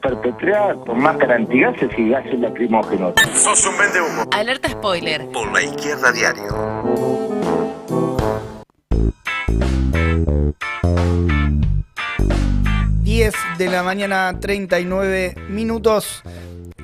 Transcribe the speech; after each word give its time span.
perpetrar 0.00 0.76
con 0.86 1.00
máscara 1.00 1.36
antigases 1.36 1.90
y 1.96 2.10
gases 2.10 2.38
lacrimógenos. 2.38 3.14
Sos 3.34 3.66
un 3.66 3.78
vende 3.78 4.00
humo. 4.00 4.24
Alerta 4.32 4.68
spoiler. 4.68 5.26
Por 5.30 5.52
la 5.52 5.62
izquierda 5.62 6.12
diario. 6.12 7.30
de 13.58 13.68
la 13.68 13.82
mañana, 13.82 14.38
39 14.40 15.34
minutos. 15.50 16.22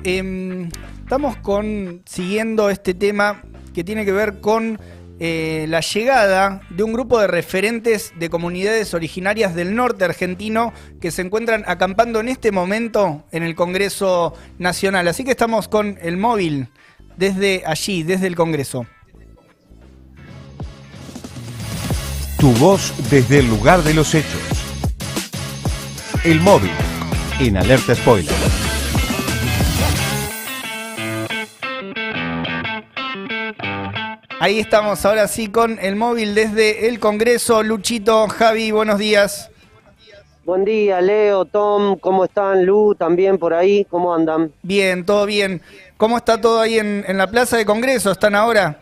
Em, 0.03 0.69
estamos 1.01 1.35
con 1.37 2.03
siguiendo 2.05 2.69
este 2.69 2.93
tema 2.93 3.41
que 3.73 3.83
tiene 3.83 4.05
que 4.05 4.11
ver 4.11 4.39
con 4.39 4.79
eh, 5.19 5.65
la 5.67 5.79
llegada 5.79 6.61
de 6.69 6.83
un 6.83 6.93
grupo 6.93 7.19
de 7.19 7.27
referentes 7.27 8.13
de 8.19 8.29
comunidades 8.29 8.93
originarias 8.93 9.55
del 9.55 9.75
norte 9.75 10.05
argentino 10.05 10.73
que 11.01 11.09
se 11.09 11.23
encuentran 11.23 11.63
acampando 11.65 12.19
en 12.19 12.29
este 12.29 12.51
momento 12.51 13.25
en 13.31 13.43
el 13.43 13.55
Congreso 13.55 14.33
Nacional. 14.59 15.07
Así 15.07 15.23
que 15.23 15.31
estamos 15.31 15.67
con 15.67 15.97
el 16.01 16.17
móvil 16.17 16.69
desde 17.15 17.63
allí, 17.65 18.03
desde 18.03 18.27
el 18.27 18.35
Congreso. 18.35 18.85
Tu 22.37 22.51
voz 22.53 22.93
desde 23.09 23.39
el 23.39 23.47
lugar 23.47 23.81
de 23.81 23.95
los 23.95 24.13
hechos. 24.13 24.41
El 26.23 26.39
móvil 26.41 26.71
en 27.39 27.57
alerta 27.57 27.95
spoiler. 27.95 28.46
Ahí 34.39 34.59
estamos 34.59 35.03
ahora 35.03 35.27
sí 35.27 35.47
con 35.47 35.79
el 35.79 35.95
móvil 35.95 36.35
desde 36.35 36.87
el 36.87 36.99
Congreso. 36.99 37.63
Luchito, 37.63 38.27
Javi, 38.27 38.69
buenos 38.69 38.99
días. 38.99 39.49
Buen 40.45 40.63
día, 40.63 41.01
Leo, 41.01 41.45
Tom, 41.45 41.97
¿cómo 41.97 42.23
están? 42.25 42.63
Lu, 42.63 42.93
también 42.93 43.39
por 43.39 43.55
ahí, 43.55 43.83
¿cómo 43.85 44.13
andan? 44.13 44.53
Bien, 44.61 45.03
todo 45.05 45.25
bien. 45.25 45.63
¿Cómo 45.97 46.17
está 46.17 46.39
todo 46.39 46.59
ahí 46.59 46.77
en, 46.77 47.17
la 47.17 47.25
Plaza 47.25 47.57
de 47.57 47.65
Congreso? 47.65 48.11
¿Están 48.11 48.35
ahora? 48.35 48.79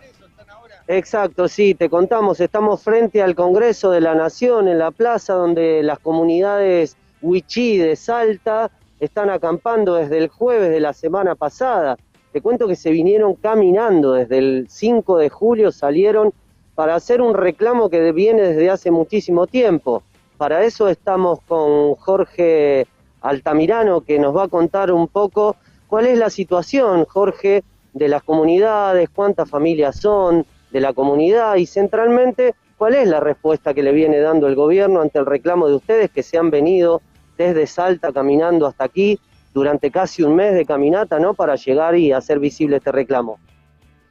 Exacto, 0.89 1.47
sí, 1.47 1.73
te 1.73 1.89
contamos, 1.89 2.41
estamos 2.41 2.83
frente 2.83 3.23
al 3.23 3.33
Congreso 3.33 3.91
de 3.91 4.02
la 4.02 4.13
Nación, 4.13 4.67
en 4.67 4.77
la 4.77 4.91
plaza 4.91 5.33
donde 5.33 5.81
las 5.81 5.99
comunidades 5.99 6.97
Huichí 7.21 7.77
de 7.77 7.95
Salta 7.95 8.69
están 8.99 9.30
acampando 9.30 9.95
desde 9.95 10.17
el 10.17 10.27
jueves 10.27 10.69
de 10.69 10.81
la 10.81 10.93
semana 10.93 11.33
pasada. 11.33 11.97
Te 12.36 12.41
cuento 12.41 12.67
que 12.67 12.75
se 12.75 12.91
vinieron 12.91 13.36
caminando 13.36 14.11
desde 14.11 14.39
el 14.39 14.67
5 14.69 15.19
de 15.19 15.30
julio, 15.30 15.72
salieron 15.72 16.33
para 16.75 16.94
hacer 16.94 17.22
un 17.22 17.33
reclamo 17.33 17.89
que 17.89 18.11
viene 18.11 18.42
desde 18.42 18.69
hace 18.69 18.92
muchísimo 18.92 19.47
tiempo. 19.47 20.03
Para 20.36 20.66
eso 20.66 20.89
estamos 20.89 21.39
con 21.47 21.95
Jorge 21.95 22.88
Altamirano, 23.22 24.02
que 24.02 24.19
nos 24.19 24.36
va 24.36 24.44
a 24.44 24.47
contar 24.50 24.92
un 24.92 25.08
poco 25.08 25.55
cuál 25.88 26.08
es 26.08 26.17
la 26.17 26.30
situación, 26.30 27.05
Jorge, 27.05 27.64
de 27.94 28.09
las 28.09 28.22
comunidades, 28.22 29.08
cuántas 29.16 29.49
familias 29.49 29.95
son 30.02 30.45
de 30.72 30.81
la 30.81 30.92
comunidad 30.92 31.55
y 31.55 31.66
centralmente 31.66 32.53
cuál 32.77 32.95
es 32.95 33.08
la 33.08 33.22
respuesta 33.22 33.73
que 33.73 33.81
le 33.81 33.94
viene 33.94 34.20
dando 34.20 34.47
el 34.47 34.55
gobierno 34.55 34.99
ante 34.99 35.20
el 35.20 35.25
reclamo 35.25 35.70
de 35.70 35.75
ustedes 35.75 36.11
que 36.11 36.22
se 36.22 36.38
han 36.38 36.49
venido 36.49 37.02
desde 37.38 37.66
Salta 37.66 38.11
caminando 38.11 38.67
hasta 38.67 38.83
aquí 38.83 39.22
durante 39.56 39.89
casi 39.89 40.22
un 40.22 40.36
mes 40.36 40.53
de 40.53 40.66
caminata, 40.66 41.17
¿no? 41.17 41.34
Para 41.34 41.56
llegar 41.56 41.95
y 41.95 42.11
hacer 42.11 42.39
visible 42.39 42.75
este 42.75 42.92
reclamo. 42.92 43.39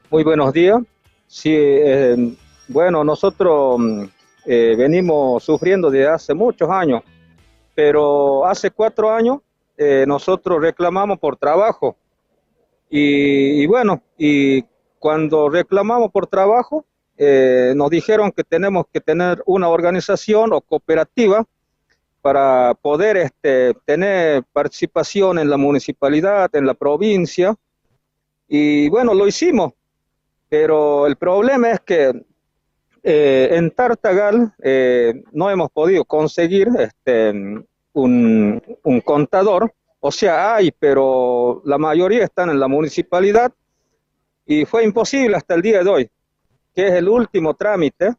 Muy 0.09 0.23
buenos 0.23 0.51
días. 0.51 0.81
Sí, 1.27 1.53
eh, 1.55 2.35
bueno, 2.67 3.03
nosotros 3.03 3.77
mm, 3.77 4.03
eh, 4.47 4.75
venimos 4.75 5.43
sufriendo 5.43 5.91
desde 5.91 6.07
hace 6.07 6.33
muchos 6.33 6.67
años, 6.71 7.03
pero 7.75 8.43
hace 8.43 8.71
cuatro 8.71 9.11
años 9.11 9.37
eh, 9.77 10.05
nosotros 10.07 10.59
reclamamos 10.59 11.19
por 11.19 11.37
trabajo. 11.37 11.95
Y, 12.89 13.67
bueno, 13.67 14.01
y 14.17 14.63
cuando 14.97 15.49
reclamamos 15.49 16.11
por 16.11 16.27
trabajo, 16.27 16.85
nos 17.17 17.89
dijeron 17.89 18.31
que 18.31 18.43
tenemos 18.43 18.85
que 18.91 19.01
tener 19.01 19.43
una 19.45 19.67
organización 19.67 20.53
o 20.53 20.61
cooperativa 20.61 21.45
para 22.25 22.73
poder 22.73 23.17
este, 23.17 23.75
tener 23.85 24.43
participación 24.51 25.37
en 25.37 25.47
la 25.47 25.57
municipalidad, 25.57 26.49
en 26.55 26.65
la 26.65 26.73
provincia. 26.73 27.53
Y 28.47 28.89
bueno, 28.89 29.13
lo 29.13 29.27
hicimos, 29.27 29.73
pero 30.49 31.05
el 31.05 31.17
problema 31.17 31.69
es 31.69 31.81
que 31.81 32.25
eh, 33.03 33.49
en 33.51 33.69
Tartagal 33.69 34.55
eh, 34.63 35.21
no 35.33 35.51
hemos 35.51 35.69
podido 35.69 36.03
conseguir 36.03 36.67
este, 36.79 37.29
un, 37.93 38.63
un, 38.81 39.01
contador, 39.01 39.71
o 39.99 40.11
sea, 40.11 40.55
hay, 40.55 40.71
pero 40.71 41.61
la 41.63 41.77
mayoría 41.77 42.23
están 42.23 42.49
en 42.49 42.59
la 42.59 42.67
municipalidad 42.67 43.53
y 44.47 44.65
fue 44.65 44.83
imposible 44.83 45.37
hasta 45.37 45.53
el 45.53 45.61
día 45.61 45.83
de 45.83 45.89
hoy, 45.91 46.09
que 46.73 46.87
es 46.87 46.93
el 46.93 47.07
último 47.07 47.53
trámite 47.53 48.15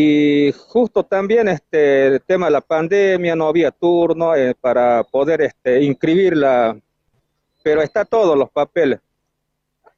y 0.00 0.52
justo 0.52 1.02
también 1.02 1.48
este 1.48 2.20
tema 2.20 2.46
de 2.46 2.52
la 2.52 2.60
pandemia, 2.60 3.34
no 3.34 3.48
había 3.48 3.72
turno 3.72 4.32
eh, 4.36 4.54
para 4.54 5.02
poder 5.02 5.40
este, 5.40 5.82
inscribirla, 5.82 6.78
pero 7.64 7.82
está 7.82 8.04
todos 8.04 8.38
los 8.38 8.48
papeles. 8.48 9.00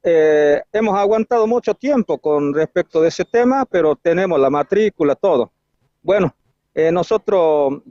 Eh, 0.03 0.62
hemos 0.72 0.99
aguantado 0.99 1.47
mucho 1.47 1.75
tiempo 1.75 2.16
con 2.16 2.55
respecto 2.55 3.03
de 3.03 3.09
ese 3.09 3.27
tema, 3.27 3.66
pero 3.66 3.94
tenemos 3.94 4.41
la 4.41 4.49
matrícula, 4.49 5.15
todo. 5.15 5.53
Bueno, 6.00 6.34
eh, 6.75 6.91
nosotros 6.91 7.83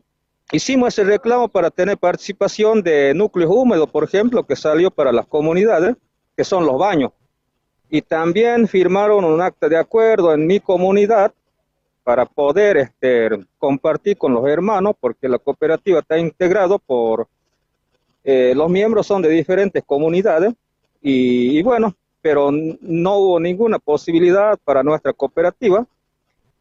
hicimos 0.52 0.88
ese 0.88 1.04
reclamo 1.04 1.48
para 1.48 1.70
tener 1.70 2.00
participación 2.00 2.82
de 2.82 3.14
núcleos 3.14 3.52
húmedos, 3.54 3.88
por 3.88 4.04
ejemplo, 4.04 4.48
que 4.48 4.56
salió 4.56 4.90
para 4.90 5.12
las 5.12 5.28
comunidades, 5.28 5.96
que 6.36 6.44
son 6.44 6.66
los 6.66 6.80
baños. 6.80 7.12
Y 7.88 8.02
también 8.02 8.68
firmaron 8.68 9.24
un 9.26 9.42
acta 9.44 9.70
de 9.70 9.78
acuerdo 9.78 10.34
en 10.34 10.48
mi 10.48 10.60
comunidad 10.60 11.34
para 12.04 12.26
poder 12.26 12.78
este, 12.78 13.30
compartir 13.58 14.18
con 14.18 14.34
los 14.34 14.48
hermanos, 14.48 14.96
porque 15.00 15.28
la 15.28 15.38
cooperativa 15.38 16.00
está 16.00 16.18
integrado 16.18 16.80
por, 16.80 17.28
eh, 18.24 18.54
los 18.56 18.70
miembros 18.70 19.08
son 19.08 19.22
de 19.22 19.30
diferentes 19.30 19.84
comunidades 19.84 20.54
y, 21.02 21.62
bueno, 21.64 21.96
pero 22.22 22.52
no 22.52 23.18
hubo 23.18 23.40
ninguna 23.40 23.80
posibilidad 23.80 24.58
para 24.64 24.84
nuestra 24.84 25.14
cooperativa. 25.14 25.86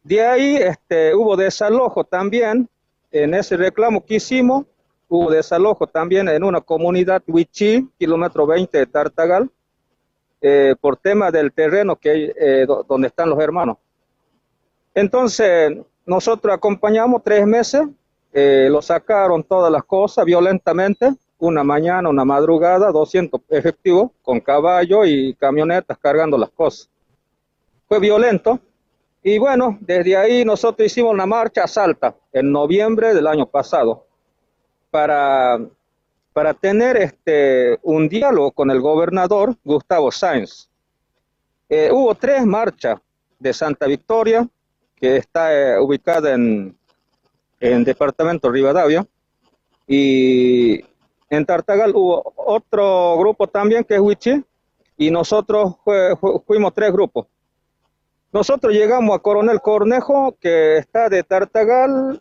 De 0.03 0.25
ahí 0.25 0.57
este, 0.57 1.15
hubo 1.15 1.37
desalojo 1.37 2.05
también, 2.05 2.69
en 3.11 3.35
ese 3.35 3.57
reclamo 3.57 4.05
que 4.05 4.17
hicimos, 4.17 4.67
hubo 5.09 5.31
desalojo 5.31 5.87
también 5.87 6.29
en 6.29 6.45
una 6.45 6.61
comunidad 6.61 7.23
Huichí, 7.27 7.89
kilómetro 7.99 8.47
20 8.47 8.79
de 8.79 8.87
Tartagal, 8.87 9.51
eh, 10.41 10.77
por 10.81 10.97
tema 10.97 11.31
del 11.31 11.53
terreno 11.53 11.97
que, 11.97 12.33
eh, 12.39 12.67
donde 12.89 13.09
están 13.09 13.29
los 13.29 13.41
hermanos. 13.41 13.79
Entonces, 14.99 15.79
nosotros 16.05 16.53
acompañamos 16.53 17.23
tres 17.23 17.47
meses, 17.47 17.83
eh, 18.33 18.67
lo 18.69 18.83
sacaron 18.83 19.45
todas 19.45 19.71
las 19.71 19.85
cosas 19.85 20.25
violentamente, 20.25 21.15
una 21.39 21.63
mañana, 21.63 22.09
una 22.09 22.25
madrugada, 22.25 22.91
200 22.91 23.43
efectivos 23.49 24.11
con 24.23 24.41
caballo 24.41 25.05
y 25.05 25.35
camionetas 25.35 25.97
cargando 25.99 26.37
las 26.37 26.51
cosas. 26.51 26.91
Fue 27.87 28.01
violento 28.01 28.59
y 29.23 29.39
bueno, 29.39 29.79
desde 29.81 30.17
ahí 30.17 30.45
nosotros 30.45 30.87
hicimos 30.87 31.13
una 31.13 31.27
marcha 31.27 31.63
a 31.63 31.69
Salta 31.69 32.17
en 32.33 32.51
noviembre 32.51 33.15
del 33.15 33.29
año 33.29 33.47
pasado 33.47 34.05
para, 34.91 35.61
para 36.33 36.55
tener 36.55 36.97
este, 36.97 37.79
un 37.83 38.09
diálogo 38.09 38.51
con 38.51 38.69
el 38.73 38.81
gobernador 38.81 39.55
Gustavo 39.63 40.11
Sáenz. 40.11 40.69
Eh, 41.69 41.89
hubo 41.93 42.17
tres 42.17 42.45
marchas 42.45 42.99
de 43.39 43.53
Santa 43.53 43.87
Victoria, 43.87 44.45
que 45.01 45.17
está 45.17 45.55
eh, 45.55 45.79
ubicada 45.79 46.35
en, 46.35 46.77
el 47.61 47.85
departamento 47.85 48.51
Rivadavia. 48.51 49.07
Y 49.87 50.85
en 51.31 51.47
Tartagal 51.47 51.93
hubo 51.95 52.33
otro 52.37 53.17
grupo 53.19 53.47
también 53.47 53.85
que 53.85 53.95
es 53.95 54.01
Huichi, 54.01 54.45
y 54.97 55.11
nosotros 55.11 55.77
fuimos 56.47 56.75
tres 56.75 56.93
grupos. 56.93 57.27
Nosotros 58.33 58.75
llegamos 58.75 59.17
a 59.17 59.21
Coronel 59.21 59.61
Cornejo, 59.61 60.37
que 60.41 60.77
está 60.77 61.09
de 61.09 61.23
Tartagal 61.23 62.21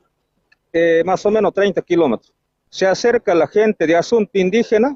eh, 0.71 1.03
más 1.05 1.25
o 1.25 1.31
menos 1.31 1.53
30 1.53 1.81
kilómetros. 1.81 2.33
Se 2.69 2.85
acerca 2.85 3.33
la 3.35 3.47
gente 3.47 3.85
de 3.85 3.95
Asunto 3.95 4.31
Indígena, 4.37 4.95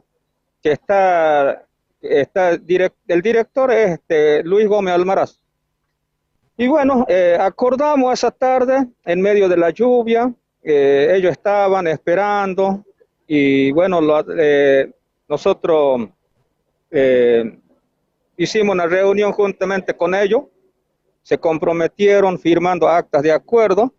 que 0.61 0.71
está, 0.71 1.65
está 2.01 2.51
el 2.51 3.21
director 3.21 3.71
es 3.71 3.91
este, 3.91 4.43
Luis 4.43 4.67
Gómez 4.67 4.93
Almaraz. 4.93 5.40
Y 6.61 6.67
bueno, 6.67 7.07
eh, 7.09 7.35
acordamos 7.39 8.13
esa 8.13 8.29
tarde, 8.29 8.87
en 9.03 9.19
medio 9.19 9.49
de 9.49 9.57
la 9.57 9.71
lluvia, 9.71 10.31
eh, 10.61 11.11
ellos 11.15 11.31
estaban 11.31 11.87
esperando 11.87 12.85
y 13.25 13.71
bueno, 13.71 13.99
eh, 14.37 14.91
nosotros 15.27 16.01
hicimos 18.37 18.73
una 18.75 18.85
reunión 18.85 19.31
juntamente 19.31 19.95
con 19.97 20.13
ellos, 20.13 20.43
se 21.23 21.39
comprometieron 21.39 22.37
firmando 22.37 22.87
actas 22.87 23.23
de 23.23 23.31
acuerdo, 23.31 23.91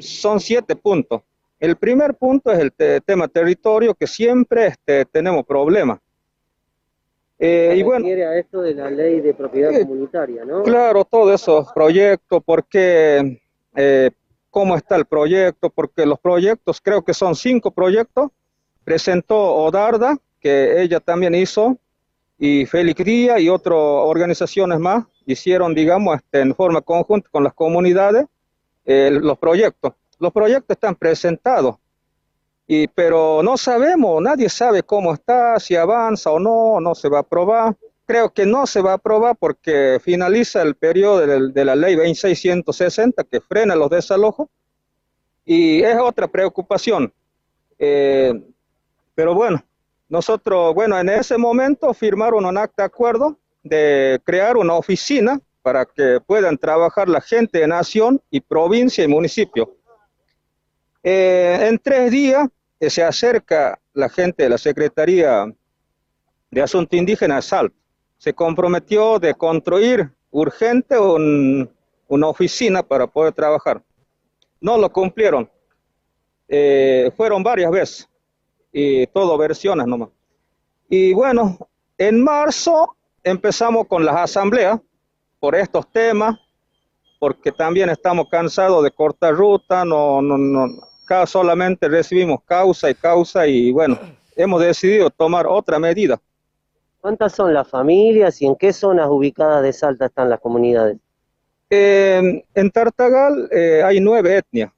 son 0.00 0.38
siete 0.38 0.76
puntos. 0.76 1.22
el 1.58 1.76
primer 1.76 2.12
punto 2.14 2.52
es 2.52 2.58
el 2.58 2.70
te- 2.74 3.00
tema 3.00 3.26
territorio, 3.26 3.94
que 3.94 4.06
siempre 4.06 4.66
este, 4.66 5.06
tenemos 5.06 5.46
problemas. 5.46 5.98
Eh, 7.38 7.74
y 7.76 7.82
bueno, 7.82 8.06
a 8.06 8.36
esto 8.36 8.62
de 8.62 8.74
la 8.74 8.90
ley 8.90 9.20
de 9.20 9.34
propiedad 9.34 9.70
comunitaria, 9.80 10.44
¿no? 10.44 10.62
Claro, 10.62 11.04
todos 11.04 11.40
esos 11.40 11.70
proyectos, 11.72 12.42
porque 12.44 13.42
eh, 13.74 14.10
cómo 14.50 14.74
está 14.74 14.96
el 14.96 15.04
proyecto, 15.04 15.68
porque 15.68 16.06
los 16.06 16.18
proyectos, 16.18 16.80
creo 16.80 17.02
que 17.02 17.12
son 17.12 17.34
cinco 17.34 17.70
proyectos, 17.70 18.30
presentó 18.84 19.36
Odarda, 19.36 20.16
que 20.40 20.80
ella 20.80 20.98
también 21.00 21.34
hizo, 21.34 21.76
y 22.38 22.66
Félix 22.66 23.04
Díaz 23.04 23.40
y 23.40 23.48
otras 23.48 23.76
organizaciones 23.78 24.78
más 24.78 25.04
hicieron, 25.26 25.74
digamos, 25.74 26.16
este, 26.16 26.40
en 26.40 26.54
forma 26.54 26.80
conjunta 26.80 27.28
con 27.30 27.44
las 27.44 27.52
comunidades 27.52 28.26
eh, 28.84 29.10
los 29.10 29.36
proyectos. 29.38 29.92
Los 30.18 30.32
proyectos 30.32 30.74
están 30.74 30.94
presentados, 30.94 31.76
y, 32.66 32.88
pero 32.88 33.42
no 33.42 33.56
sabemos, 33.56 34.20
nadie 34.22 34.48
sabe 34.48 34.82
cómo 34.82 35.14
está, 35.14 35.58
si 35.60 35.76
avanza 35.76 36.30
o 36.30 36.40
no, 36.40 36.80
no 36.80 36.94
se 36.94 37.08
va 37.08 37.18
a 37.18 37.20
aprobar. 37.20 37.76
Creo 38.06 38.30
que 38.30 38.46
no 38.46 38.66
se 38.66 38.80
va 38.80 38.92
a 38.92 38.96
aprobar 38.96 39.36
porque 39.36 39.98
finaliza 40.02 40.62
el 40.62 40.74
periodo 40.74 41.26
de, 41.26 41.52
de 41.52 41.64
la 41.64 41.74
ley 41.74 41.96
2660 41.96 43.24
que 43.24 43.40
frena 43.40 43.74
los 43.74 43.90
desalojos 43.90 44.48
y 45.44 45.82
es 45.82 45.96
otra 45.98 46.26
preocupación. 46.26 47.12
Eh, 47.78 48.34
pero 49.14 49.34
bueno, 49.34 49.62
nosotros, 50.08 50.74
bueno, 50.74 50.98
en 50.98 51.08
ese 51.08 51.38
momento 51.38 51.94
firmaron 51.94 52.44
un 52.44 52.58
acta 52.58 52.82
de 52.82 52.86
acuerdo 52.86 53.38
de 53.62 54.20
crear 54.24 54.56
una 54.56 54.74
oficina 54.74 55.40
para 55.62 55.84
que 55.84 56.20
puedan 56.24 56.58
trabajar 56.58 57.08
la 57.08 57.20
gente 57.20 57.58
de 57.58 57.66
nación 57.66 58.20
y 58.30 58.40
provincia 58.40 59.02
y 59.02 59.08
municipio. 59.08 59.76
Eh, 61.08 61.68
en 61.68 61.78
tres 61.78 62.10
días 62.10 62.48
eh, 62.80 62.90
se 62.90 63.00
acerca 63.04 63.78
la 63.94 64.08
gente 64.08 64.42
de 64.42 64.48
la 64.48 64.58
Secretaría 64.58 65.46
de 66.50 66.60
Asuntos 66.62 66.98
Indígenas 66.98 67.44
Salto. 67.44 67.76
Se 68.18 68.34
comprometió 68.34 69.20
de 69.20 69.32
construir 69.34 70.10
urgente 70.32 70.98
un- 70.98 71.70
una 72.08 72.26
oficina 72.26 72.82
para 72.82 73.06
poder 73.06 73.32
trabajar. 73.32 73.80
No 74.60 74.76
lo 74.76 74.90
cumplieron. 74.90 75.48
Eh, 76.48 77.12
fueron 77.16 77.40
varias 77.44 77.70
veces 77.70 78.08
y 78.72 79.06
todo 79.06 79.38
versiones 79.38 79.86
nomás. 79.86 80.08
Y 80.88 81.14
bueno, 81.14 81.56
en 81.98 82.20
marzo 82.20 82.96
empezamos 83.22 83.86
con 83.86 84.04
las 84.04 84.16
asambleas 84.16 84.80
por 85.38 85.54
estos 85.54 85.88
temas, 85.92 86.36
porque 87.20 87.52
también 87.52 87.90
estamos 87.90 88.26
cansados 88.28 88.82
de 88.82 88.90
cortar 88.90 89.34
ruta, 89.34 89.84
no, 89.84 90.20
no, 90.20 90.36
no, 90.36 90.66
solamente 91.26 91.88
recibimos 91.88 92.40
causa 92.44 92.90
y 92.90 92.94
causa 92.94 93.46
y 93.46 93.72
bueno, 93.72 93.98
hemos 94.36 94.62
decidido 94.62 95.10
tomar 95.10 95.46
otra 95.46 95.78
medida. 95.78 96.20
¿Cuántas 97.00 97.34
son 97.34 97.54
las 97.54 97.68
familias 97.68 98.42
y 98.42 98.46
en 98.46 98.56
qué 98.56 98.72
zonas 98.72 99.08
ubicadas 99.08 99.62
de 99.62 99.72
Salta 99.72 100.06
están 100.06 100.28
las 100.28 100.40
comunidades? 100.40 100.98
Eh, 101.70 102.44
en 102.54 102.70
Tartagal 102.70 103.48
eh, 103.52 103.82
hay 103.84 104.00
nueve 104.00 104.38
etnias. 104.38 104.72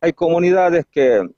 Hay 0.00 0.12
comunidades 0.12 0.86
que 0.90 1.28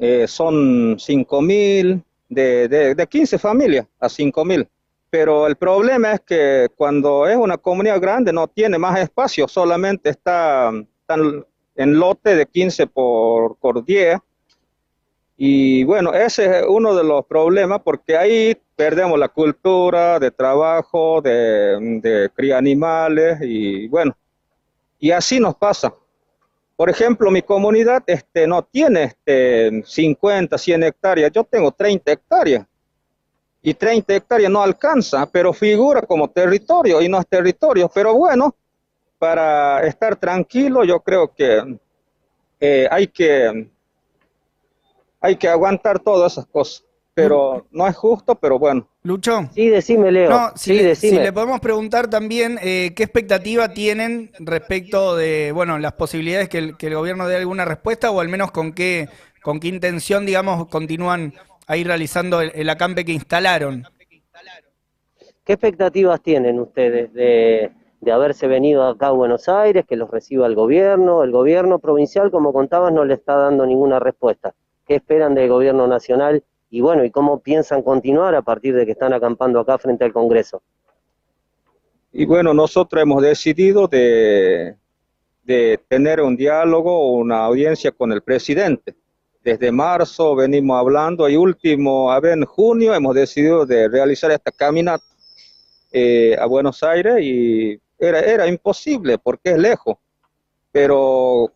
eh, 0.00 0.26
son 0.28 0.96
5.000, 0.96 2.02
de, 2.28 2.68
de, 2.68 2.94
de 2.94 3.06
15 3.06 3.38
familias 3.38 3.86
a 3.98 4.06
5.000. 4.06 4.68
Pero 5.10 5.46
el 5.46 5.56
problema 5.56 6.12
es 6.12 6.20
que 6.20 6.68
cuando 6.74 7.26
es 7.28 7.36
una 7.36 7.56
comunidad 7.56 8.00
grande 8.00 8.32
no 8.32 8.48
tiene 8.48 8.78
más 8.78 8.98
espacio, 8.98 9.46
solamente 9.46 10.10
está, 10.10 10.72
están 11.00 11.44
en 11.74 11.98
lote 11.98 12.36
de 12.36 12.46
15 12.46 12.86
por, 12.86 13.84
10. 13.84 14.18
Y 15.36 15.84
bueno, 15.84 16.12
ese 16.12 16.60
es 16.60 16.64
uno 16.68 16.94
de 16.94 17.02
los 17.04 17.26
problemas 17.26 17.80
porque 17.82 18.16
ahí 18.16 18.56
perdemos 18.76 19.18
la 19.18 19.28
cultura 19.28 20.18
de 20.18 20.30
trabajo, 20.30 21.20
de, 21.20 22.00
de 22.00 22.30
cría 22.34 22.58
animales 22.58 23.38
y 23.42 23.88
bueno, 23.88 24.16
y 24.98 25.10
así 25.10 25.40
nos 25.40 25.56
pasa. 25.56 25.92
Por 26.76 26.90
ejemplo, 26.90 27.30
mi 27.30 27.42
comunidad 27.42 28.02
este, 28.06 28.46
no 28.46 28.62
tiene 28.64 29.04
este, 29.04 29.82
50, 29.84 30.58
100 30.58 30.82
hectáreas, 30.82 31.30
yo 31.32 31.44
tengo 31.44 31.70
30 31.70 32.12
hectáreas 32.12 32.66
y 33.62 33.74
30 33.74 34.14
hectáreas 34.14 34.50
no 34.50 34.62
alcanza, 34.62 35.24
pero 35.30 35.52
figura 35.52 36.02
como 36.02 36.28
territorio 36.28 37.00
y 37.00 37.08
no 37.08 37.18
es 37.18 37.26
territorio. 37.26 37.90
Pero 37.94 38.14
bueno, 38.14 38.54
para 39.24 39.86
estar 39.86 40.16
tranquilo, 40.16 40.84
yo 40.84 41.00
creo 41.00 41.32
que 41.34 41.78
eh, 42.60 42.86
hay 42.90 43.06
que 43.06 43.70
hay 45.18 45.36
que 45.36 45.48
aguantar 45.48 45.98
todas 45.98 46.32
esas 46.32 46.46
cosas. 46.46 46.84
Pero 47.14 47.66
no 47.70 47.86
es 47.86 47.96
justo, 47.96 48.34
pero 48.34 48.58
bueno. 48.58 48.86
Lucho. 49.02 49.48
Sí, 49.54 49.70
decime, 49.70 50.12
Leo. 50.12 50.28
No, 50.28 50.50
si, 50.56 50.72
sí, 50.72 50.76
le, 50.76 50.82
decime. 50.88 51.16
si 51.16 51.22
le 51.22 51.32
podemos 51.32 51.60
preguntar 51.60 52.10
también 52.10 52.58
eh, 52.60 52.92
qué 52.94 53.04
expectativa 53.04 53.72
tienen 53.72 54.30
respecto 54.40 55.16
de, 55.16 55.52
bueno, 55.52 55.78
las 55.78 55.92
posibilidades 55.94 56.50
que 56.50 56.58
el, 56.58 56.76
que 56.76 56.88
el 56.88 56.96
gobierno 56.96 57.26
dé 57.26 57.36
alguna 57.36 57.64
respuesta 57.64 58.10
o 58.10 58.20
al 58.20 58.28
menos 58.28 58.50
con 58.50 58.74
qué, 58.74 59.08
con 59.42 59.58
qué 59.58 59.68
intención, 59.68 60.26
digamos, 60.26 60.66
continúan 60.66 61.32
ahí 61.66 61.82
realizando 61.82 62.42
el, 62.42 62.52
el 62.54 62.68
acampe 62.68 63.06
que 63.06 63.12
instalaron. 63.12 63.84
¿Qué 65.44 65.54
expectativas 65.54 66.20
tienen 66.20 66.58
ustedes 66.58 67.12
de, 67.14 67.70
de 68.04 68.12
haberse 68.12 68.46
venido 68.46 68.86
acá 68.86 69.08
a 69.08 69.12
Buenos 69.12 69.48
Aires, 69.48 69.84
que 69.88 69.96
los 69.96 70.10
reciba 70.10 70.46
el 70.46 70.54
gobierno? 70.54 71.24
El 71.24 71.32
gobierno 71.32 71.78
provincial, 71.78 72.30
como 72.30 72.52
contabas, 72.52 72.92
no 72.92 73.04
le 73.04 73.14
está 73.14 73.36
dando 73.36 73.66
ninguna 73.66 73.98
respuesta. 73.98 74.54
¿Qué 74.86 74.96
esperan 74.96 75.34
del 75.34 75.48
gobierno 75.48 75.86
nacional? 75.86 76.44
Y 76.70 76.80
bueno, 76.80 77.04
¿y 77.04 77.10
cómo 77.10 77.40
piensan 77.40 77.82
continuar 77.82 78.34
a 78.34 78.42
partir 78.42 78.74
de 78.74 78.84
que 78.84 78.92
están 78.92 79.12
acampando 79.12 79.58
acá 79.60 79.78
frente 79.78 80.04
al 80.04 80.12
Congreso? 80.12 80.62
Y 82.12 82.26
bueno, 82.26 82.52
nosotros 82.54 83.02
hemos 83.02 83.22
decidido 83.22 83.88
de, 83.88 84.76
tener 85.88 86.20
un 86.20 86.36
diálogo, 86.36 87.12
una 87.12 87.44
audiencia 87.44 87.90
con 87.90 88.12
el 88.12 88.22
presidente. 88.22 88.94
Desde 89.42 89.72
marzo 89.72 90.36
venimos 90.36 90.78
hablando 90.78 91.28
y 91.28 91.36
último, 91.36 92.12
a 92.12 92.20
ver, 92.20 92.38
en 92.38 92.44
junio 92.44 92.94
hemos 92.94 93.14
decidido 93.14 93.66
de 93.66 93.88
realizar 93.88 94.30
esta 94.30 94.52
caminata 94.52 95.04
eh, 95.92 96.36
a 96.38 96.46
Buenos 96.46 96.82
Aires 96.82 97.18
y 97.20 97.80
era, 97.98 98.20
era 98.20 98.46
imposible 98.46 99.18
porque 99.18 99.50
es 99.50 99.58
lejos, 99.58 99.96
pero, 100.72 101.52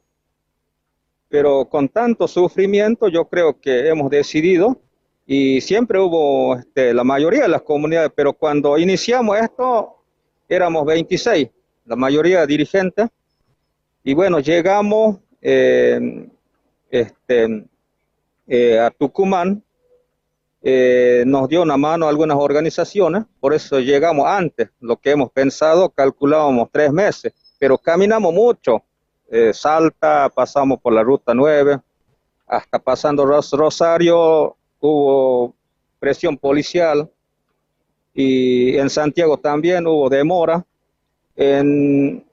pero 1.28 1.68
con 1.68 1.88
tanto 1.88 2.28
sufrimiento 2.28 3.08
yo 3.08 3.26
creo 3.26 3.58
que 3.60 3.88
hemos 3.88 4.10
decidido 4.10 4.80
y 5.26 5.60
siempre 5.60 5.98
hubo 5.98 6.56
este, 6.56 6.94
la 6.94 7.04
mayoría 7.04 7.42
de 7.42 7.48
las 7.48 7.62
comunidades, 7.62 8.10
pero 8.14 8.32
cuando 8.32 8.78
iniciamos 8.78 9.38
esto 9.38 9.96
éramos 10.48 10.86
26, 10.86 11.50
la 11.84 11.96
mayoría 11.96 12.46
dirigentes, 12.46 13.08
y 14.02 14.14
bueno, 14.14 14.40
llegamos 14.40 15.18
eh, 15.42 16.28
este, 16.90 17.64
eh, 18.46 18.78
a 18.78 18.90
Tucumán, 18.90 19.62
eh, 20.62 21.22
nos 21.26 21.48
dio 21.48 21.62
una 21.62 21.76
mano 21.76 22.08
algunas 22.08 22.36
organizaciones, 22.36 23.24
por 23.40 23.54
eso 23.54 23.78
llegamos 23.78 24.26
antes, 24.26 24.70
lo 24.80 24.96
que 24.96 25.10
hemos 25.10 25.30
pensado, 25.30 25.88
calculábamos 25.90 26.68
tres 26.72 26.92
meses, 26.92 27.32
pero 27.58 27.78
caminamos 27.78 28.32
mucho, 28.32 28.82
eh, 29.30 29.52
Salta, 29.52 30.28
pasamos 30.34 30.80
por 30.80 30.92
la 30.92 31.02
ruta 31.02 31.32
9, 31.34 31.78
hasta 32.46 32.78
pasando 32.78 33.24
Ros 33.24 33.52
Rosario, 33.52 34.56
hubo 34.80 35.54
presión 36.00 36.36
policial 36.36 37.08
y 38.14 38.76
en 38.76 38.90
Santiago 38.90 39.36
también 39.36 39.86
hubo 39.86 40.08
demora 40.08 40.64
en, 41.36 42.24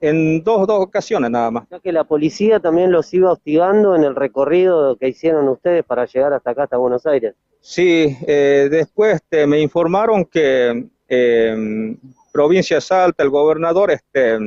en 0.00 0.42
dos, 0.42 0.66
dos 0.66 0.80
ocasiones 0.80 1.30
nada 1.30 1.50
más. 1.50 1.68
Ya 1.70 1.80
que 1.80 1.92
la 1.92 2.04
policía 2.04 2.60
también 2.60 2.92
los 2.92 3.12
iba 3.12 3.32
hostigando 3.32 3.96
en 3.96 4.04
el 4.04 4.14
recorrido 4.14 4.96
que 4.96 5.08
hicieron 5.08 5.48
ustedes 5.48 5.84
para 5.84 6.06
llegar 6.06 6.32
hasta 6.32 6.52
acá, 6.52 6.62
hasta 6.64 6.76
Buenos 6.76 7.04
Aires. 7.06 7.34
Sí, 7.70 8.16
eh, 8.26 8.68
después 8.70 9.16
este, 9.16 9.46
me 9.46 9.60
informaron 9.60 10.24
que 10.24 10.88
eh, 11.06 11.96
provincia 12.32 12.80
Salta, 12.80 13.22
el 13.22 13.28
gobernador, 13.28 13.90
este, 13.90 14.38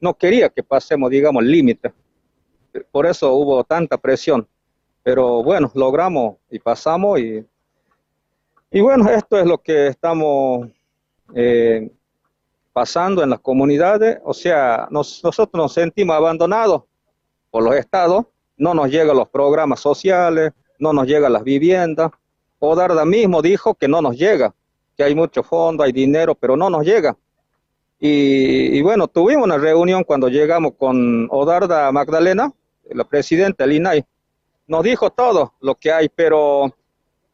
no 0.00 0.14
quería 0.14 0.48
que 0.48 0.62
pasemos, 0.62 1.10
digamos, 1.10 1.42
el 1.42 1.50
límite. 1.50 1.92
Por 2.90 3.04
eso 3.04 3.34
hubo 3.34 3.62
tanta 3.62 3.98
presión. 3.98 4.48
Pero 5.02 5.42
bueno, 5.42 5.70
logramos 5.74 6.36
y 6.50 6.58
pasamos 6.58 7.20
y, 7.20 7.44
y 8.70 8.80
bueno, 8.80 9.10
esto 9.10 9.38
es 9.38 9.44
lo 9.44 9.58
que 9.58 9.88
estamos 9.88 10.66
eh, 11.34 11.90
pasando 12.72 13.22
en 13.22 13.28
las 13.28 13.40
comunidades. 13.40 14.18
O 14.24 14.32
sea, 14.32 14.88
nos, 14.90 15.22
nosotros 15.22 15.62
nos 15.62 15.74
sentimos 15.74 16.16
abandonados 16.16 16.84
por 17.50 17.62
los 17.62 17.76
estados, 17.76 18.24
no 18.56 18.72
nos 18.72 18.88
llegan 18.88 19.14
los 19.14 19.28
programas 19.28 19.80
sociales, 19.80 20.54
no 20.78 20.94
nos 20.94 21.06
llegan 21.06 21.34
las 21.34 21.44
viviendas. 21.44 22.12
Odarda 22.58 23.04
mismo 23.04 23.42
dijo 23.42 23.74
que 23.74 23.88
no 23.88 24.00
nos 24.00 24.16
llega, 24.16 24.54
que 24.96 25.04
hay 25.04 25.14
mucho 25.14 25.42
fondo, 25.42 25.82
hay 25.82 25.92
dinero, 25.92 26.34
pero 26.34 26.56
no 26.56 26.70
nos 26.70 26.84
llega. 26.84 27.16
Y, 27.98 28.76
y 28.76 28.82
bueno, 28.82 29.08
tuvimos 29.08 29.44
una 29.44 29.58
reunión 29.58 30.04
cuando 30.04 30.28
llegamos 30.28 30.74
con 30.78 31.28
Odarda 31.30 31.90
Magdalena, 31.92 32.52
la 32.90 33.04
presidenta 33.04 33.64
del 33.64 33.76
INAI, 33.76 34.04
nos 34.66 34.82
dijo 34.82 35.10
todo 35.10 35.54
lo 35.60 35.74
que 35.76 35.92
hay, 35.92 36.08
pero, 36.08 36.74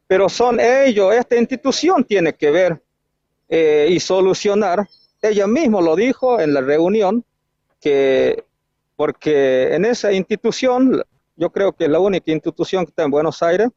pero 0.06 0.28
son 0.28 0.60
ellos, 0.60 1.14
esta 1.14 1.36
institución 1.36 2.04
tiene 2.04 2.34
que 2.34 2.50
ver 2.50 2.82
eh, 3.48 3.88
y 3.90 4.00
solucionar. 4.00 4.88
Ella 5.20 5.46
misma 5.46 5.80
lo 5.80 5.96
dijo 5.96 6.40
en 6.40 6.52
la 6.52 6.60
reunión, 6.60 7.24
que 7.80 8.44
porque 8.96 9.74
en 9.74 9.84
esa 9.84 10.12
institución, 10.12 11.02
yo 11.36 11.50
creo 11.50 11.72
que 11.72 11.84
es 11.84 11.90
la 11.90 11.98
única 11.98 12.30
institución 12.30 12.84
que 12.84 12.90
está 12.90 13.02
en 13.02 13.10
Buenos 13.10 13.42
Aires, 13.42 13.68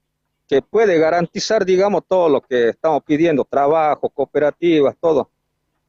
que 0.48 0.62
puede 0.62 1.00
garantizar, 1.00 1.66
digamos, 1.66 2.04
todo 2.08 2.30
lo 2.30 2.42
que 2.42 2.70
estamos 2.70 3.04
pidiendo, 3.04 3.46
trabajo, 3.46 4.10
cooperativas, 4.10 4.96
todo. 5.00 5.30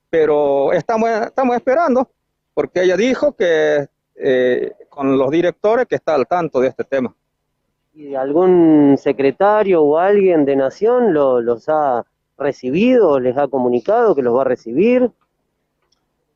Pero 0.08 0.72
estamos, 0.72 1.10
estamos 1.10 1.56
esperando, 1.56 2.10
porque 2.54 2.82
ella 2.82 2.96
dijo 2.96 3.32
que 3.32 3.86
eh, 4.14 4.72
con 4.88 5.18
los 5.18 5.30
directores 5.30 5.86
que 5.86 5.96
está 5.96 6.14
al 6.14 6.26
tanto 6.26 6.60
de 6.60 6.68
este 6.68 6.84
tema. 6.84 7.14
¿Y 7.94 8.14
algún 8.14 8.96
secretario 8.98 9.82
o 9.82 9.98
alguien 9.98 10.44
de 10.44 10.56
Nación 10.56 11.12
lo, 11.12 11.40
los 11.40 11.68
ha 11.68 12.04
recibido, 12.38 13.18
les 13.20 13.36
ha 13.36 13.48
comunicado 13.48 14.14
que 14.14 14.22
los 14.22 14.34
va 14.34 14.42
a 14.42 14.44
recibir? 14.44 15.10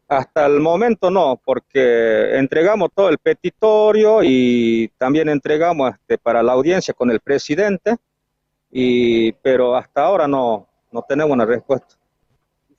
Hasta 0.08 0.44
el 0.46 0.60
momento 0.60 1.10
no, 1.10 1.40
porque 1.44 2.36
entregamos 2.36 2.90
todo 2.94 3.08
el 3.10 3.18
petitorio 3.18 4.22
y 4.22 4.90
también 4.98 5.28
entregamos 5.28 5.92
este, 5.92 6.18
para 6.18 6.42
la 6.42 6.52
audiencia 6.52 6.92
con 6.92 7.10
el 7.10 7.20
presidente, 7.20 7.96
y, 8.70 9.32
pero 9.32 9.74
hasta 9.76 10.04
ahora 10.04 10.28
no, 10.28 10.66
no 10.90 11.02
tenemos 11.02 11.32
una 11.32 11.44
respuesta. 11.44 11.96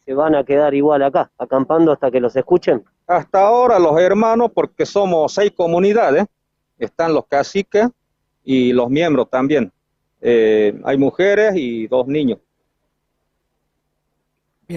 ¿Se 0.05 0.13
van 0.13 0.35
a 0.35 0.43
quedar 0.43 0.73
igual 0.73 1.03
acá, 1.03 1.31
acampando 1.37 1.91
hasta 1.91 2.09
que 2.09 2.19
los 2.19 2.35
escuchen? 2.35 2.83
Hasta 3.07 3.41
ahora 3.41 3.77
los 3.77 3.99
hermanos, 3.99 4.51
porque 4.53 4.85
somos 4.85 5.33
seis 5.33 5.51
comunidades, 5.55 6.25
están 6.77 7.13
los 7.13 7.25
caciques 7.27 7.87
y 8.43 8.73
los 8.73 8.89
miembros 8.89 9.29
también. 9.29 9.71
Eh, 10.21 10.79
hay 10.83 10.97
mujeres 10.97 11.53
y 11.55 11.87
dos 11.87 12.07
niños. 12.07 12.39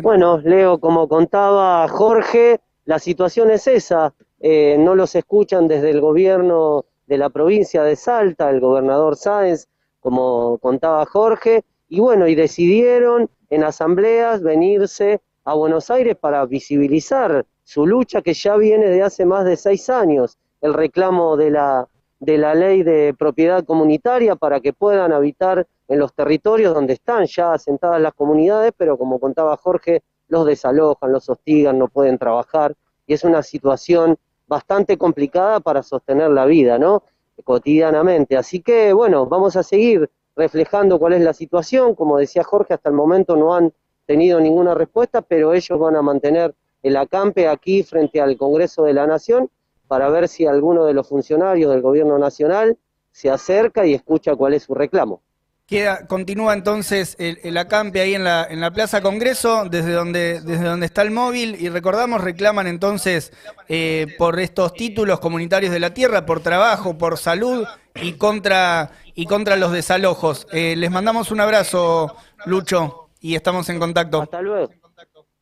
Bueno, 0.02 0.38
Leo, 0.38 0.78
como 0.78 1.09
contaba 1.09 1.87
Jorge, 1.88 2.61
la 2.85 2.99
situación 2.99 3.50
es 3.50 3.66
esa. 3.66 4.12
Eh, 4.40 4.76
no 4.78 4.94
los 4.94 5.14
escuchan 5.14 5.68
desde 5.68 5.90
el 5.90 6.00
gobierno 6.00 6.85
de 7.06 7.18
la 7.18 7.30
provincia 7.30 7.83
de 7.83 7.97
Salta, 7.97 8.50
el 8.50 8.61
gobernador 8.61 9.16
Sáenz, 9.16 9.68
como 10.04 10.58
contaba 10.58 11.06
Jorge, 11.06 11.64
y 11.88 11.99
bueno, 11.99 12.28
y 12.28 12.34
decidieron 12.34 13.30
en 13.49 13.64
asambleas 13.64 14.42
venirse 14.42 15.23
a 15.44 15.54
Buenos 15.54 15.90
Aires 15.90 16.14
para 16.14 16.44
visibilizar 16.44 17.46
su 17.62 17.87
lucha 17.87 18.20
que 18.20 18.34
ya 18.34 18.54
viene 18.58 18.90
de 18.90 19.02
hace 19.02 19.25
más 19.25 19.46
de 19.46 19.56
seis 19.56 19.88
años, 19.88 20.37
el 20.61 20.75
reclamo 20.75 21.38
de 21.38 21.52
la, 21.52 21.88
de 22.20 22.37
la 22.37 22.54
ley 22.54 22.82
de 22.82 23.14
propiedad 23.18 23.64
comunitaria 23.64 24.37
para 24.37 24.61
que 24.61 24.75
puedan 24.75 25.11
habitar 25.11 25.66
en 25.88 25.99
los 25.99 26.12
territorios 26.12 26.75
donde 26.75 26.92
están 26.92 27.25
ya 27.25 27.54
asentadas 27.54 27.99
las 27.99 28.12
comunidades, 28.12 28.73
pero 28.76 28.99
como 28.99 29.18
contaba 29.18 29.56
Jorge, 29.56 30.02
los 30.28 30.44
desalojan, 30.44 31.12
los 31.12 31.30
hostigan, 31.30 31.78
no 31.78 31.88
pueden 31.88 32.18
trabajar, 32.18 32.75
y 33.06 33.14
es 33.14 33.25
una 33.25 33.42
situación 33.42 34.18
bastante 34.46 34.99
complicada 34.99 35.61
para 35.61 35.82
sostener 35.82 36.28
la 36.28 36.44
vida, 36.44 36.78
¿no? 36.78 37.04
Cotidianamente. 37.42 38.36
Así 38.36 38.62
que, 38.62 38.92
bueno, 38.92 39.26
vamos 39.26 39.56
a 39.56 39.62
seguir 39.62 40.10
reflejando 40.36 40.98
cuál 40.98 41.14
es 41.14 41.22
la 41.22 41.32
situación. 41.32 41.94
Como 41.94 42.18
decía 42.18 42.44
Jorge, 42.44 42.74
hasta 42.74 42.90
el 42.90 42.94
momento 42.94 43.36
no 43.36 43.54
han 43.54 43.72
tenido 44.06 44.40
ninguna 44.40 44.74
respuesta, 44.74 45.22
pero 45.22 45.52
ellos 45.52 45.78
van 45.78 45.96
a 45.96 46.02
mantener 46.02 46.54
el 46.82 46.96
acampe 46.96 47.48
aquí 47.48 47.82
frente 47.82 48.20
al 48.20 48.36
Congreso 48.36 48.84
de 48.84 48.92
la 48.92 49.06
Nación 49.06 49.50
para 49.88 50.08
ver 50.10 50.28
si 50.28 50.46
alguno 50.46 50.84
de 50.84 50.94
los 50.94 51.08
funcionarios 51.08 51.72
del 51.72 51.82
Gobierno 51.82 52.18
Nacional 52.18 52.78
se 53.10 53.30
acerca 53.30 53.86
y 53.86 53.94
escucha 53.94 54.36
cuál 54.36 54.54
es 54.54 54.64
su 54.64 54.74
reclamo. 54.74 55.22
Queda, 55.66 56.06
continúa 56.06 56.52
entonces 56.52 57.16
el, 57.18 57.56
acampe 57.56 58.02
ahí 58.02 58.14
en 58.14 58.23
la, 58.23 58.44
en 58.44 58.61
la 58.61 58.71
Plaza 58.71 59.00
Congreso, 59.00 59.64
desde 59.64 59.92
donde, 59.92 60.42
desde 60.42 60.64
donde 60.64 60.85
está 60.85 61.00
el 61.00 61.11
móvil, 61.11 61.56
y 61.59 61.71
recordamos, 61.71 62.21
reclaman 62.21 62.66
entonces 62.66 63.33
eh, 63.68 64.14
por 64.18 64.38
estos 64.40 64.75
títulos 64.75 65.21
comunitarios 65.21 65.73
de 65.73 65.80
la 65.80 65.94
tierra, 65.94 66.26
por 66.26 66.40
trabajo, 66.40 66.99
por 66.99 67.16
salud 67.16 67.66
y 67.94 68.12
contra, 68.12 68.90
y 69.14 69.25
contra 69.25 69.56
los 69.56 69.73
desalojos. 69.73 70.47
Eh, 70.52 70.76
les 70.76 70.90
mandamos 70.90 71.30
un 71.30 71.40
abrazo, 71.40 72.14
Lucho, 72.44 73.09
y 73.21 73.35
estamos 73.35 73.66
en 73.71 73.78
contacto. 73.78 74.21
Hasta 74.21 74.42
luego. 74.42 74.71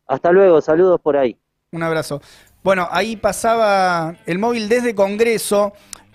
Hasta 0.07 0.31
luego, 0.31 0.61
saludos 0.61 1.00
por 1.00 1.17
ahí. 1.17 1.37
Un 1.73 1.83
abrazo. 1.83 2.23
Bueno, 2.62 2.87
ahí 2.93 3.17
pasaba 3.17 4.14
el 4.25 4.38
móvil 4.38 4.69
desde 4.69 4.95
Congreso 4.95 5.73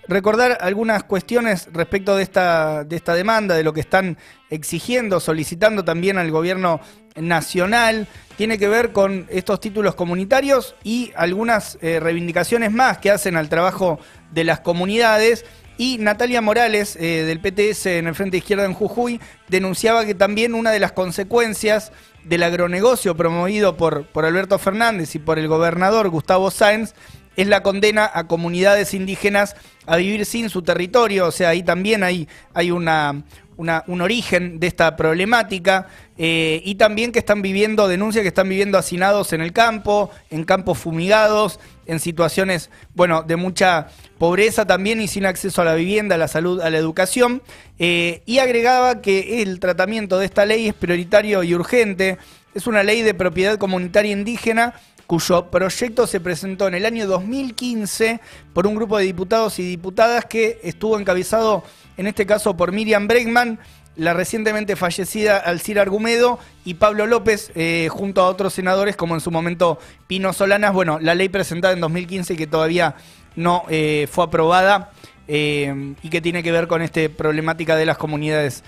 recordar 0.08 0.58
algunas 0.60 1.04
cuestiones 1.04 1.68
respecto 1.72 2.16
de 2.16 2.22
esta, 2.22 2.84
de 2.84 2.96
esta 2.96 3.14
demanda, 3.14 3.54
de 3.54 3.62
lo 3.62 3.72
que 3.72 3.80
están 3.80 4.18
exigiendo, 4.50 5.20
solicitando 5.20 5.84
también 5.84 6.18
al 6.18 6.30
gobierno 6.30 6.80
nacional. 7.14 8.08
Tiene 8.36 8.58
que 8.58 8.68
ver 8.68 8.92
con 8.92 9.26
estos 9.28 9.60
títulos 9.60 9.94
comunitarios 9.94 10.74
y 10.82 11.12
algunas 11.14 11.78
eh, 11.82 12.00
reivindicaciones 12.00 12.72
más 12.72 12.98
que 12.98 13.10
hacen 13.10 13.36
al 13.36 13.48
trabajo 13.48 13.98
de 14.32 14.44
las 14.44 14.60
comunidades. 14.60 15.44
Y 15.76 15.98
Natalia 15.98 16.40
Morales, 16.40 16.96
eh, 16.96 17.24
del 17.24 17.40
PTS 17.40 17.86
en 17.86 18.08
el 18.08 18.14
Frente 18.16 18.38
Izquierda 18.38 18.64
en 18.64 18.74
Jujuy, 18.74 19.20
denunciaba 19.48 20.04
que 20.04 20.14
también 20.14 20.54
una 20.54 20.72
de 20.72 20.80
las 20.80 20.90
consecuencias 20.90 21.92
del 22.24 22.42
agronegocio 22.42 23.16
promovido 23.16 23.76
por, 23.76 24.06
por 24.06 24.24
Alberto 24.24 24.58
Fernández 24.58 25.14
y 25.14 25.18
por 25.20 25.38
el 25.38 25.46
gobernador 25.46 26.08
Gustavo 26.08 26.50
Sáenz 26.50 26.94
es 27.38 27.46
la 27.46 27.62
condena 27.62 28.10
a 28.12 28.26
comunidades 28.26 28.94
indígenas 28.94 29.54
a 29.86 29.96
vivir 29.96 30.26
sin 30.26 30.50
su 30.50 30.62
territorio, 30.62 31.28
o 31.28 31.30
sea, 31.30 31.50
ahí 31.50 31.62
también 31.62 32.02
hay, 32.02 32.26
hay 32.52 32.72
una, 32.72 33.22
un 33.56 34.00
origen 34.00 34.58
de 34.58 34.66
esta 34.66 34.96
problemática 34.96 35.86
eh, 36.16 36.60
y 36.64 36.74
también 36.74 37.12
que 37.12 37.20
están 37.20 37.40
viviendo, 37.40 37.86
denuncia 37.86 38.22
que 38.22 38.28
están 38.28 38.48
viviendo 38.48 38.76
hacinados 38.76 39.32
en 39.32 39.40
el 39.40 39.52
campo, 39.52 40.10
en 40.30 40.42
campos 40.42 40.78
fumigados, 40.78 41.60
en 41.86 42.00
situaciones, 42.00 42.70
bueno, 42.96 43.22
de 43.22 43.36
mucha 43.36 43.86
pobreza 44.18 44.66
también 44.66 45.00
y 45.00 45.06
sin 45.06 45.24
acceso 45.24 45.62
a 45.62 45.64
la 45.64 45.74
vivienda, 45.74 46.16
a 46.16 46.18
la 46.18 46.26
salud, 46.26 46.60
a 46.60 46.70
la 46.70 46.78
educación. 46.78 47.40
Eh, 47.78 48.22
y 48.26 48.38
agregaba 48.38 49.00
que 49.00 49.42
el 49.42 49.60
tratamiento 49.60 50.18
de 50.18 50.26
esta 50.26 50.44
ley 50.44 50.66
es 50.66 50.74
prioritario 50.74 51.44
y 51.44 51.54
urgente. 51.54 52.18
Es 52.52 52.66
una 52.66 52.82
ley 52.82 53.02
de 53.02 53.14
propiedad 53.14 53.58
comunitaria 53.58 54.10
indígena 54.10 54.74
cuyo 55.08 55.50
proyecto 55.50 56.06
se 56.06 56.20
presentó 56.20 56.68
en 56.68 56.74
el 56.74 56.84
año 56.84 57.06
2015 57.06 58.20
por 58.52 58.66
un 58.66 58.74
grupo 58.74 58.98
de 58.98 59.04
diputados 59.04 59.58
y 59.58 59.62
diputadas 59.62 60.26
que 60.26 60.60
estuvo 60.62 60.98
encabezado, 60.98 61.64
en 61.96 62.06
este 62.06 62.26
caso, 62.26 62.58
por 62.58 62.72
Miriam 62.72 63.08
Bregman, 63.08 63.58
la 63.96 64.12
recientemente 64.12 64.76
fallecida 64.76 65.38
Alcira 65.38 65.80
Argumedo 65.80 66.38
y 66.66 66.74
Pablo 66.74 67.06
López, 67.06 67.50
eh, 67.54 67.88
junto 67.90 68.20
a 68.20 68.28
otros 68.28 68.52
senadores, 68.52 68.96
como 68.96 69.14
en 69.14 69.22
su 69.22 69.30
momento 69.30 69.78
Pino 70.06 70.34
Solanas. 70.34 70.74
Bueno, 70.74 70.98
la 71.00 71.14
ley 71.14 71.30
presentada 71.30 71.72
en 71.72 71.80
2015 71.80 72.34
y 72.34 72.36
que 72.36 72.46
todavía 72.46 72.94
no 73.34 73.64
eh, 73.70 74.08
fue 74.12 74.24
aprobada 74.24 74.92
eh, 75.26 75.94
y 76.02 76.10
que 76.10 76.20
tiene 76.20 76.42
que 76.42 76.52
ver 76.52 76.68
con 76.68 76.82
esta 76.82 77.00
problemática 77.08 77.76
de 77.76 77.86
las 77.86 77.96
comunidades 77.96 78.62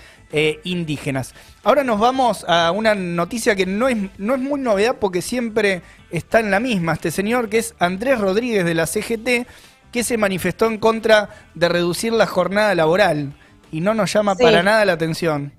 indígenas. 0.63 1.33
Ahora 1.63 1.83
nos 1.83 1.99
vamos 1.99 2.45
a 2.47 2.71
una 2.71 2.95
noticia 2.95 3.55
que 3.55 3.65
no 3.65 3.87
es, 3.87 3.97
no 4.17 4.35
es 4.35 4.41
muy 4.41 4.59
novedad 4.59 4.97
porque 4.99 5.21
siempre 5.21 5.81
está 6.09 6.39
en 6.39 6.51
la 6.51 6.59
misma, 6.59 6.93
este 6.93 7.11
señor 7.11 7.49
que 7.49 7.59
es 7.59 7.75
Andrés 7.79 8.19
Rodríguez 8.19 8.65
de 8.65 8.73
la 8.73 8.87
CGT, 8.87 9.47
que 9.91 10.03
se 10.03 10.17
manifestó 10.17 10.67
en 10.67 10.77
contra 10.77 11.29
de 11.53 11.69
reducir 11.69 12.13
la 12.13 12.25
jornada 12.25 12.73
laboral 12.75 13.33
y 13.71 13.81
no 13.81 13.93
nos 13.93 14.13
llama 14.13 14.35
para 14.35 14.63
nada 14.63 14.85
la 14.85 14.93
atención. 14.93 15.53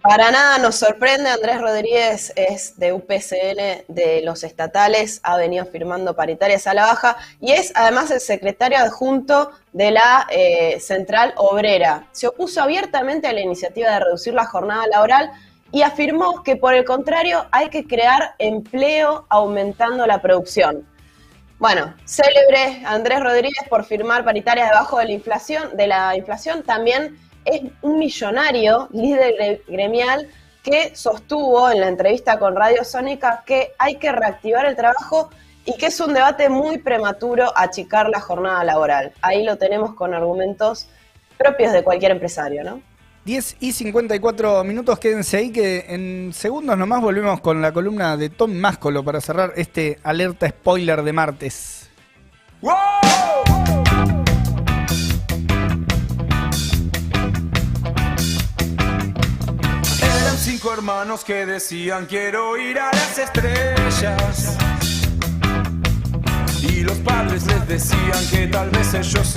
Para 0.00 0.30
nada 0.30 0.58
nos 0.58 0.76
sorprende, 0.76 1.28
Andrés 1.28 1.60
Rodríguez 1.60 2.32
es 2.36 2.78
de 2.78 2.92
UPCN 2.92 3.84
de 3.88 4.22
los 4.22 4.44
estatales, 4.44 5.18
ha 5.24 5.36
venido 5.36 5.66
firmando 5.66 6.14
paritarias 6.14 6.68
a 6.68 6.74
la 6.74 6.86
baja 6.86 7.16
y 7.40 7.50
es 7.50 7.72
además 7.74 8.08
el 8.12 8.20
secretario 8.20 8.78
adjunto 8.78 9.50
de 9.72 9.90
la 9.90 10.28
eh, 10.30 10.78
Central 10.78 11.34
Obrera. 11.36 12.06
Se 12.12 12.28
opuso 12.28 12.62
abiertamente 12.62 13.26
a 13.26 13.32
la 13.32 13.40
iniciativa 13.40 13.90
de 13.90 13.98
reducir 13.98 14.34
la 14.34 14.46
jornada 14.46 14.86
laboral 14.86 15.32
y 15.72 15.82
afirmó 15.82 16.44
que 16.44 16.54
por 16.54 16.74
el 16.74 16.84
contrario 16.84 17.46
hay 17.50 17.68
que 17.68 17.84
crear 17.84 18.36
empleo 18.38 19.26
aumentando 19.28 20.06
la 20.06 20.22
producción. 20.22 20.86
Bueno, 21.58 21.92
célebre 22.04 22.82
Andrés 22.86 23.18
Rodríguez 23.18 23.68
por 23.68 23.84
firmar 23.84 24.24
paritarias 24.24 24.68
debajo 24.68 24.98
de 24.98 25.06
la 25.06 25.12
inflación, 25.12 25.76
de 25.76 25.88
la 25.88 26.16
inflación, 26.16 26.62
también 26.62 27.18
es 27.50 27.62
un 27.82 27.98
millonario, 27.98 28.88
líder 28.92 29.62
gremial, 29.66 30.28
que 30.62 30.94
sostuvo 30.94 31.70
en 31.70 31.80
la 31.80 31.88
entrevista 31.88 32.38
con 32.38 32.54
Radio 32.54 32.84
Sónica 32.84 33.42
que 33.46 33.72
hay 33.78 33.96
que 33.96 34.12
reactivar 34.12 34.66
el 34.66 34.76
trabajo 34.76 35.30
y 35.64 35.76
que 35.76 35.86
es 35.86 36.00
un 36.00 36.14
debate 36.14 36.48
muy 36.48 36.78
prematuro 36.78 37.52
achicar 37.56 38.08
la 38.08 38.20
jornada 38.20 38.64
laboral. 38.64 39.12
Ahí 39.20 39.44
lo 39.44 39.56
tenemos 39.56 39.94
con 39.94 40.14
argumentos 40.14 40.88
propios 41.36 41.72
de 41.72 41.84
cualquier 41.84 42.12
empresario, 42.12 42.64
¿no? 42.64 42.80
10 43.24 43.56
y 43.60 43.72
54 43.72 44.64
minutos, 44.64 44.98
quédense 44.98 45.36
ahí 45.36 45.50
que 45.50 45.84
en 45.88 46.32
segundos 46.32 46.78
nomás 46.78 47.02
volvemos 47.02 47.40
con 47.40 47.60
la 47.60 47.72
columna 47.72 48.16
de 48.16 48.30
Tom 48.30 48.54
Máscolo 48.54 49.04
para 49.04 49.20
cerrar 49.20 49.52
este 49.56 49.98
alerta 50.02 50.48
spoiler 50.48 51.02
de 51.02 51.12
martes. 51.12 51.90
Cinco 60.48 60.72
hermanos 60.72 61.24
que 61.24 61.44
decían 61.44 62.06
quiero 62.06 62.56
ir 62.56 62.78
a 62.78 62.90
las 62.90 63.18
estrellas. 63.18 64.56
Y 66.62 66.80
los 66.80 66.96
padres 67.00 67.44
les 67.44 67.68
decían 67.68 68.26
que 68.30 68.46
tal 68.46 68.70
vez 68.70 68.94
ellos 68.94 69.26
sí. 69.26 69.36